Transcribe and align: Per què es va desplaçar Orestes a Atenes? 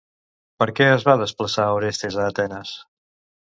Per 0.61 0.65
què 0.79 0.87
es 0.93 1.05
va 1.09 1.15
desplaçar 1.23 1.67
Orestes 1.75 2.19
a 2.25 2.27
Atenes? 2.31 2.73